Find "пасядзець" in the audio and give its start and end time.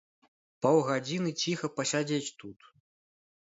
1.81-2.35